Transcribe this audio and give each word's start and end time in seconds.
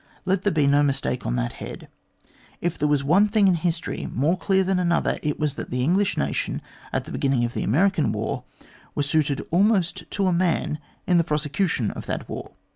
Let 0.25 0.41
there 0.41 0.51
be 0.51 0.65
no 0.65 0.81
mistake 0.81 1.27
on 1.27 1.35
that 1.35 1.53
head. 1.61 1.87
If 2.59 2.75
there 2.75 2.87
was 2.87 3.03
one 3.03 3.27
thing 3.27 3.47
in 3.47 3.53
history 3.53 4.07
more 4.11 4.35
clear 4.35 4.63
than 4.63 4.79
another, 4.79 5.19
it 5.21 5.39
was 5.39 5.53
that 5.53 5.69
the 5.69 5.83
English 5.83 6.17
nation, 6.17 6.59
at 6.91 7.05
the 7.05 7.11
beginning 7.11 7.45
of 7.45 7.53
the 7.53 7.61
American 7.61 8.11
war, 8.11 8.43
were 8.95 9.03
united 9.03 9.41
almost 9.51 10.09
to 10.09 10.25
a 10.25 10.33
man 10.33 10.79
in 11.05 11.19
the 11.19 11.23
prosecution 11.23 11.91
of 11.91 12.07
that 12.07 12.27
war. 12.27 12.49